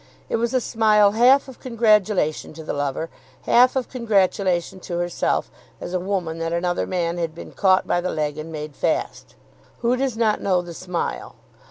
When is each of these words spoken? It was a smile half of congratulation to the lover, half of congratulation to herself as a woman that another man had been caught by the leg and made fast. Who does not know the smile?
It 0.29 0.37
was 0.37 0.51
a 0.55 0.59
smile 0.59 1.11
half 1.11 1.47
of 1.47 1.59
congratulation 1.59 2.53
to 2.53 2.63
the 2.63 2.73
lover, 2.73 3.11
half 3.43 3.75
of 3.75 3.87
congratulation 3.87 4.79
to 4.79 4.97
herself 4.97 5.51
as 5.79 5.93
a 5.93 5.99
woman 5.99 6.39
that 6.39 6.51
another 6.53 6.87
man 6.87 7.19
had 7.19 7.35
been 7.35 7.51
caught 7.51 7.85
by 7.85 8.01
the 8.01 8.09
leg 8.09 8.39
and 8.39 8.51
made 8.51 8.75
fast. 8.75 9.35
Who 9.81 9.95
does 9.95 10.17
not 10.17 10.41
know 10.41 10.63
the 10.63 10.73
smile? 10.73 11.35